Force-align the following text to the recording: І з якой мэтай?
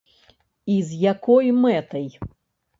І 0.77 0.77
з 0.87 0.97
якой 1.13 1.53
мэтай? 1.61 2.07